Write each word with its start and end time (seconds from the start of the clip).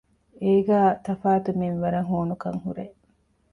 އޭގައި 0.41 0.93
ތަފާތު 1.05 1.49
މިންވަރަށް 1.59 2.09
ހޫނުކަން 2.11 2.59
ހުރޭ 2.65 2.85